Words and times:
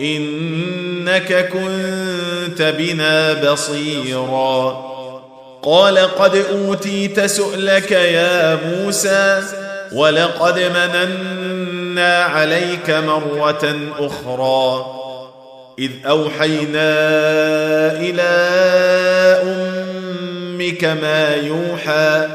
إنك 0.00 1.48
كنت 1.48 2.62
بنا 2.62 3.32
بصيرا. 3.52 4.92
قال 5.62 5.98
قد 5.98 6.36
أوتيت 6.36 7.20
سؤلك 7.20 7.90
يا 7.92 8.58
موسى 8.66 9.42
ولقد 9.92 10.58
مننا 10.58 12.22
عليك 12.22 12.90
مرة 12.90 13.76
أخرى. 13.98 14.86
إذ 15.78 15.90
أوحينا 16.06 16.92
إلى 17.92 18.32
أمك 19.42 20.84
ما 20.84 21.34
يوحى 21.34 22.26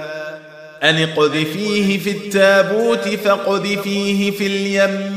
أن 0.83 1.03
اقذفيه 1.03 1.99
في 1.99 2.11
التابوت 2.11 3.07
فاقذفيه 3.07 4.31
في 4.31 4.47
اليم. 4.47 5.16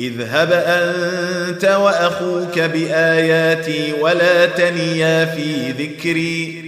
اذهب 0.00 0.52
أنت 0.52 1.64
وأخوك 1.64 2.58
بآياتي 2.58 3.92
ولا 4.00 4.46
تنيا 4.46 5.24
في 5.24 5.70
ذكري. 5.70 6.62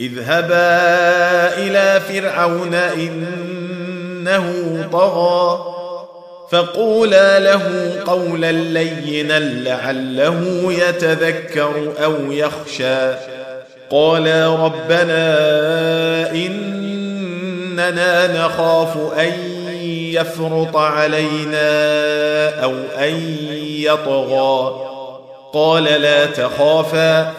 اذهبا 0.00 0.78
إلى 1.58 2.00
فرعون 2.00 2.74
إنه 2.74 4.48
طغى 4.92 5.72
فقولا 6.50 7.38
له 7.38 7.94
قولا 8.06 8.52
لينا 8.52 9.38
لعله 9.38 10.72
يتذكر 10.72 11.92
أو 12.04 12.32
يخشى. 12.32 13.12
قالا 13.90 14.64
ربنا 14.64 15.40
إننا 16.30 18.26
نخاف 18.44 18.96
أن 19.18 19.51
يفرط 20.12 20.76
علينا 20.76 21.68
أو 22.64 22.74
أن 22.98 23.36
يطغى. 23.60 24.74
قال 25.52 25.84
لا 25.84 26.26
تخافا 26.26 27.32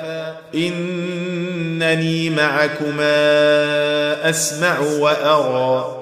إنني 0.56 2.30
معكما 2.30 3.10
أسمع 4.30 4.80
وأرى. 4.80 6.00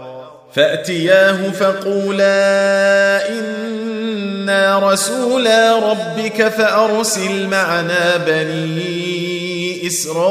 فأتياه 0.56 1.50
فقولا 1.52 3.30
إنا 3.30 4.92
رسولا 4.92 5.92
ربك 5.92 6.48
فأرسل 6.48 7.48
معنا 7.48 8.18
بني 8.18 9.88
إسرائيل 9.88 10.22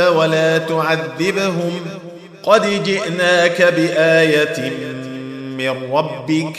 ولا 0.00 0.58
تعذبهم. 0.58 1.99
قد 2.42 2.84
جئناك 2.84 3.62
بآية 3.62 4.70
من 5.58 5.92
ربك 5.92 6.56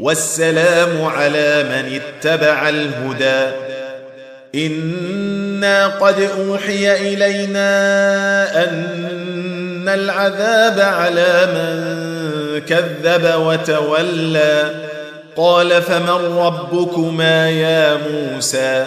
والسلام 0.00 1.04
على 1.04 1.62
من 1.62 2.00
اتبع 2.00 2.68
الهدى. 2.68 3.56
إنا 4.54 5.86
قد 5.86 6.20
أوحي 6.20 7.14
إلينا 7.14 7.68
أن 8.64 9.88
العذاب 9.88 10.80
على 10.80 11.46
من 11.54 11.96
كذب 12.60 13.34
وتولى. 13.40 14.74
قال 15.36 15.82
فمن 15.82 16.38
ربكما 16.38 17.50
يا 17.50 17.98
موسى؟ 18.10 18.86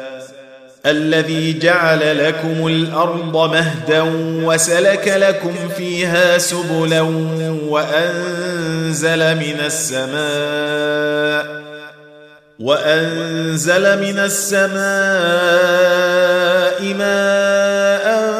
الذي 0.85 1.59
جعل 1.59 2.27
لكم 2.27 2.67
الأرض 2.67 3.51
مهدا 3.53 4.01
وسلك 4.45 5.07
لكم 5.17 5.53
فيها 5.77 6.37
سبلا 6.37 7.01
وأنزل 7.67 9.35
من 9.35 9.59
السماء 9.65 11.61
وأنزل 12.59 14.01
من 14.01 14.19
السماء 14.19 14.71
ماء 16.93 18.31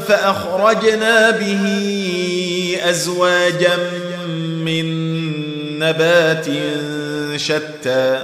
فأخرجنا 0.00 1.30
به 1.30 2.78
أزواجا 2.84 3.76
من 4.64 4.88
نبات 5.78 6.46
شتى. 7.36 8.22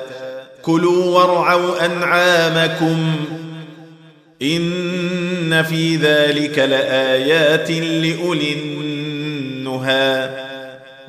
كلوا 0.63 1.05
وارعوا 1.05 1.85
أنعامكم 1.85 3.17
ان 4.43 5.63
في 5.63 5.97
ذلك 5.97 6.59
لايات 6.59 7.71
لاولي 7.71 8.53
النهى. 8.53 10.31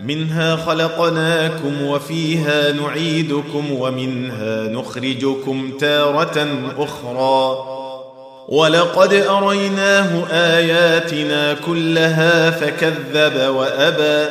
منها 0.04 0.56
خلقناكم 0.56 1.82
وفيها 1.82 2.72
نعيدكم 2.72 3.72
ومنها 3.72 4.64
نخرجكم 4.64 5.78
تاره 5.80 6.48
أخرى. 6.78 7.66
ولقد 8.48 9.14
اريناه 9.14 10.26
اياتنا 10.32 11.54
كلها 11.54 12.52
فكذب 12.52 13.56
وابى. 13.56 14.30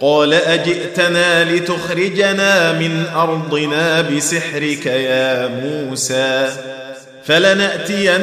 قال 0.00 0.34
اجئتنا 0.34 1.52
لتخرجنا 1.52 2.72
من 2.72 3.04
ارضنا 3.16 4.00
بسحرك 4.00 4.86
يا 4.86 5.46
موسى. 5.46 6.50
فلنأتينك 7.26 8.20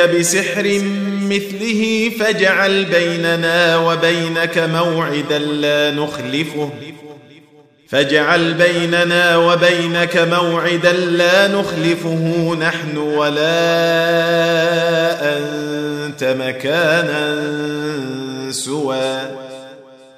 بسحر 0.00 0.80
مثله 1.20 2.10
فاجعل 2.20 2.84
بيننا 2.84 3.76
وبينك 3.76 4.58
موعدا 4.58 5.38
لا 5.38 5.90
نخلفه. 5.90 6.70
فاجعل 7.88 8.54
بيننا 8.54 9.36
وبينك 9.36 10.16
موعدا 10.16 10.92
لا 10.92 11.48
نخلفه. 11.48 12.56
نحن 12.60 12.96
ولا 12.96 13.44
أنت 15.36 16.24
مكانا 16.24 17.42
سوى. 18.50 19.43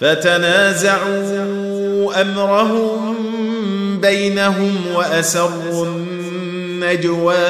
فتنازعوا 0.00 1.40
أمرهم 2.20 3.16
بينهم 4.00 4.76
وأسروا 4.94 5.86
النجوى. 5.86 7.48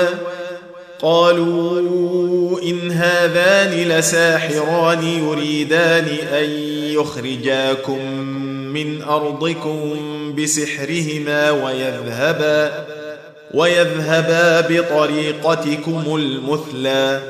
قالوا 1.03 2.61
إن 2.63 2.91
هذان 2.91 3.89
لساحران 3.89 5.03
يريدان 5.03 6.09
أن 6.33 6.51
يخرجاكم 6.95 8.07
من 8.73 9.03
أرضكم 9.03 10.01
بسحرهما 10.39 11.51
ويذهبا 11.51 12.87
ويذهبا 13.55 14.61
بطريقتكم 14.61 16.17
المثلى. 16.17 17.21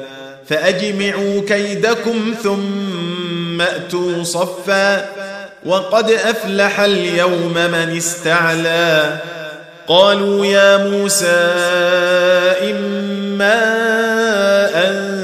فأجمعوا 0.46 1.40
كيدكم 1.40 2.34
ثم 2.42 3.29
اتوا 3.60 4.22
صفا 4.22 5.08
وقد 5.66 6.10
أفلح 6.10 6.80
اليوم 6.80 7.54
من 7.54 7.96
استعلى. 7.96 9.18
قالوا 9.88 10.46
يا 10.46 10.88
موسى 10.88 11.26
إما 12.70 13.54
أن 14.88 15.20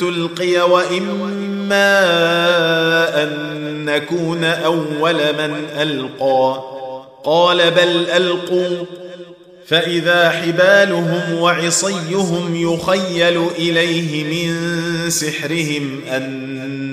تلقي 0.00 0.70
وإما 0.70 2.02
أن 3.22 3.84
نكون 3.84 4.44
أول 4.44 5.14
من 5.14 5.54
ألقى. 5.80 6.62
قال 7.24 7.70
بل 7.70 8.06
ألقوا. 8.16 8.84
فإذا 9.66 10.30
حبالهم 10.30 11.38
وعصيهم 11.38 12.56
يخيل 12.56 13.46
إليه 13.58 14.24
من 14.24 14.54
سحرهم 15.10 16.00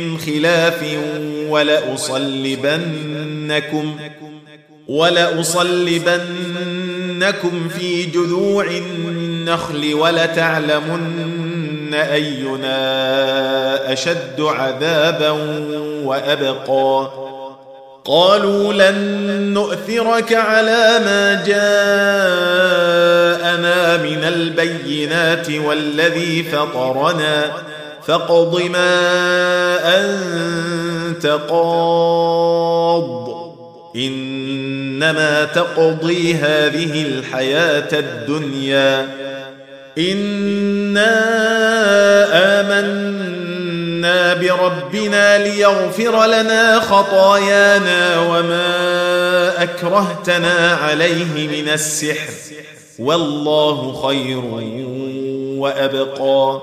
من 0.00 0.18
خلاف 0.18 0.84
ولأصلبنكم 1.48 2.86
ولأصلبنكم 4.88 6.14
في 7.68 8.04
جذوع 8.04 8.66
النخل 8.66 9.94
ولتعلمن 9.94 11.94
أينا 11.94 13.92
أشد 13.92 14.40
عذابا 14.40 15.30
وأبقى. 16.04 17.10
قالوا 18.04 18.72
لن 18.72 18.94
نؤثرك 19.54 20.32
على 20.32 21.00
ما 21.04 21.44
جاءنا 21.46 21.56
من 23.96 24.24
البينات 24.24 25.50
والذي 25.50 26.42
فطرنا. 26.42 27.52
فاقض 28.06 28.62
ما 28.62 29.00
أنت 30.00 31.26
قاض. 31.26 33.34
إنما 33.96 35.44
تقضي 35.44 36.34
هذه 36.34 37.02
الحياة 37.02 37.88
الدنيا. 37.92 39.08
إنا 39.98 41.14
آمنا 42.60 44.34
بربنا 44.34 45.38
ليغفر 45.38 46.26
لنا 46.26 46.80
خطايانا 46.80 48.20
وما 48.20 49.62
أكرهتنا 49.62 50.78
عليه 50.82 51.62
من 51.62 51.68
السحر. 51.68 52.32
والله 52.98 54.02
خير 54.06 54.42
وأبقى. 55.58 56.62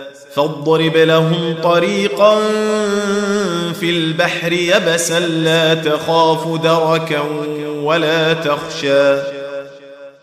فاضرب 0.35 0.97
لهم 0.97 1.55
طريقا 1.63 2.39
في 3.79 3.89
البحر 3.89 4.53
يبسا 4.53 5.19
لا 5.19 5.73
تخاف 5.73 6.61
دركا 6.61 7.21
ولا 7.83 8.33
تخشى. 8.33 9.15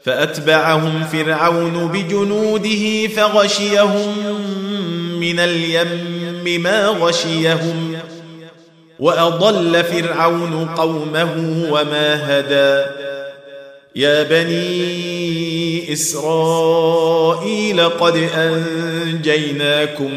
فأتبعهم 0.04 1.04
فرعون 1.12 1.88
بجنوده 1.88 3.08
فغشيهم 3.16 4.14
من 5.20 5.40
اليم 5.40 6.62
ما 6.62 6.86
غشيهم. 6.86 7.96
وأضل 8.98 9.84
فرعون 9.84 10.68
قومه 10.76 11.66
وما 11.70 12.38
هدى. 12.38 12.97
يا 13.96 14.22
بني 14.22 15.92
إسرائيل 15.92 17.80
قد 17.80 18.16
أنجيناكم 18.36 20.14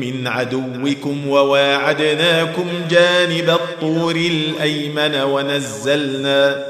من 0.00 0.26
عدوكم 0.26 1.28
وواعدناكم 1.28 2.66
جانب 2.90 3.50
الطور 3.50 4.16
الأيمن 4.16 5.14
ونزلنا 5.14 6.64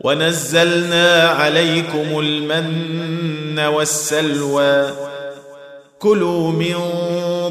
ونزلنا 0.00 1.28
عليكم 1.28 2.18
المن 2.18 3.58
والسلوى. 3.58 4.90
كلوا 5.98 6.50
من 6.50 6.74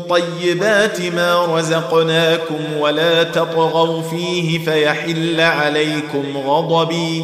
طيبات 0.10 1.02
ما 1.02 1.46
رزقناكم 1.46 2.78
ولا 2.80 3.24
تطغوا 3.24 4.02
فيه 4.02 4.66
فيحل 4.66 5.42
عليكم 5.42 6.38
غضبي. 6.38 7.24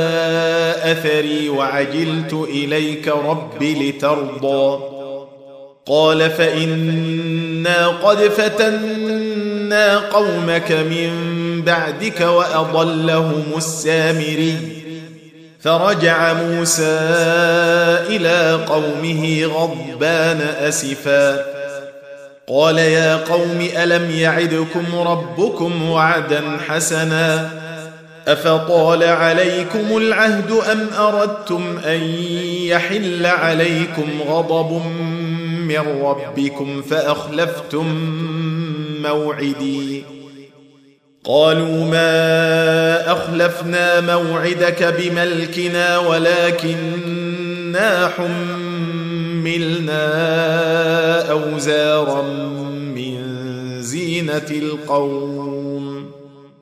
اثري 0.91 1.49
وعجلت 1.49 2.33
إليك 2.33 3.07
رب 3.07 3.63
لترضى. 3.63 4.83
قال 5.85 6.29
فإنا 6.29 7.87
قد 7.87 8.17
فتنا 8.17 9.97
قومك 9.97 10.71
من 10.71 11.11
بعدك 11.65 12.21
وأضلهم 12.21 13.43
السامري. 13.57 14.57
فرجع 15.61 16.33
موسى 16.33 16.99
إلى 18.09 18.65
قومه 18.67 19.45
غضبان 19.45 20.41
أسفا. 20.41 21.45
قال 22.47 22.77
يا 22.77 23.15
قوم 23.15 23.67
ألم 23.77 24.11
يعدكم 24.11 24.85
ربكم 24.95 25.89
وعدا 25.89 26.41
حسنا؟ 26.67 27.60
أفطال 28.27 29.03
عليكم 29.03 29.97
العهد 29.97 30.51
أم 30.51 30.87
أردتم 30.99 31.77
أن 31.85 32.01
يحل 32.63 33.25
عليكم 33.25 34.09
غضب 34.27 34.81
من 35.67 36.01
ربكم 36.03 36.81
فأخلفتم 36.81 37.85
موعدي؟ 39.03 40.03
قالوا 41.23 41.85
ما 41.85 43.11
أخلفنا 43.11 44.01
موعدك 44.01 44.83
بملكنا 44.83 45.97
ولكننا 45.97 48.11
حملنا 48.17 50.01
أوزارا 51.31 52.21
من 52.95 53.21
زينة 53.81 54.47
القوم. 54.51 55.90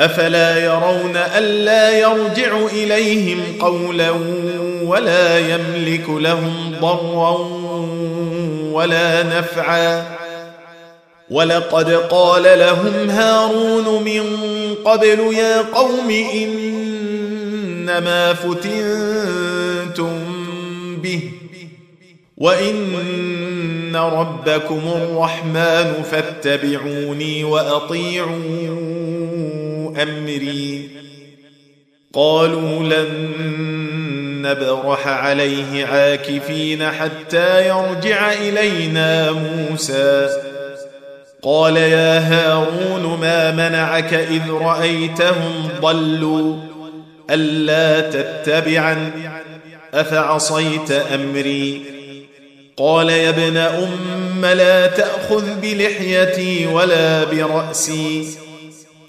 أفلا 0.00 0.64
يرون 0.64 1.16
ألا 1.16 1.98
يرجع 1.98 2.66
إليهم 2.72 3.42
قولا 3.60 4.10
ولا 4.84 5.38
يملك 5.38 6.08
لهم 6.08 6.74
ضرا 6.80 7.38
ولا 8.72 9.22
نفعا. 9.22 10.20
ولقد 11.30 11.92
قال 11.92 12.42
لهم 12.42 13.10
هارون 13.10 14.04
من 14.04 14.22
قبل 14.84 15.34
يا 15.34 15.62
قوم 15.62 16.10
إنما 16.34 18.34
فتنتم 18.34 20.10
به 21.02 21.20
وإن 22.36 23.96
ربكم 23.96 24.80
الرحمن 24.96 26.02
فاتبعوني 26.10 27.44
وأطيعوا 27.44 28.40
أمري 29.96 30.90
قالوا 32.12 32.84
لن 32.84 33.30
نبرح 34.42 35.08
عليه 35.08 35.86
عاكفين 35.86 36.90
حتى 36.90 37.68
يرجع 37.68 38.32
إلينا 38.32 39.32
موسى. 39.32 40.28
قال 41.42 41.76
يا 41.76 42.18
هارون 42.18 43.20
ما 43.20 43.50
منعك 43.50 44.14
إذ 44.14 44.50
رأيتهم 44.50 45.68
ضلوا؟ 45.80 46.56
ألا 47.30 48.10
تتبعا 48.10 49.10
أفعصيت 49.94 50.90
أمري؟ 50.90 51.82
قال 52.76 53.10
يا 53.10 53.28
ابن 53.28 53.56
أم 53.56 54.46
لا 54.46 54.86
تأخذ 54.86 55.60
بلحيتي 55.60 56.66
ولا 56.66 57.24
برأسي. 57.24 58.49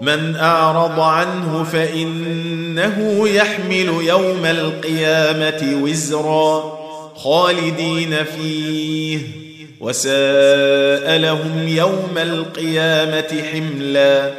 من 0.00 0.36
أعرض 0.36 1.00
عنه 1.00 1.64
فإنه 1.64 3.28
يحمل 3.28 3.88
يوم 4.00 4.44
القيامة 4.44 5.82
وزرا 5.82 6.78
خالدين 7.16 8.24
فيه 8.24 9.18
وساء 9.80 11.18
لهم 11.18 11.68
يوم 11.68 12.12
القيامة 12.16 13.42
حملا 13.52 14.30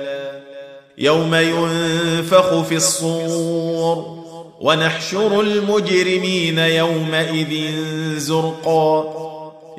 يوم 0.98 1.36
ينفخ 1.36 2.62
في 2.62 2.76
الصور 2.76 4.24
ونحشر 4.62 5.42
المجرمين 5.42 6.60
يومئذ 6.60 7.72
زرقا. 8.18 9.24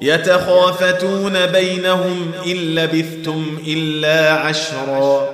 يتخافتون 0.02 1.46
بينهم 1.46 2.30
إن 2.46 2.56
لبثتم 2.56 3.58
إلا 3.66 4.32
عشرا. 4.32 5.33